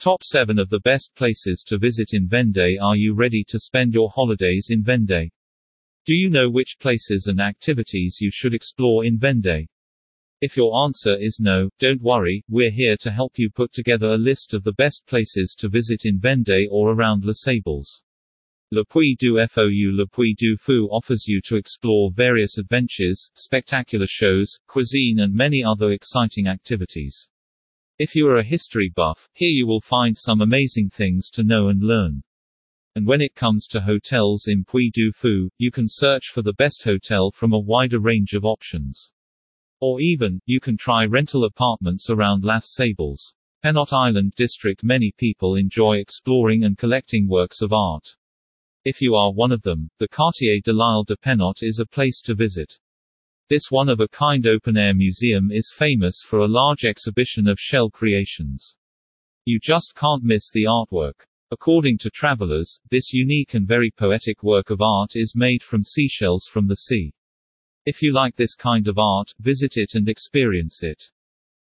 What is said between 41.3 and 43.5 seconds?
apartments around Las Sables.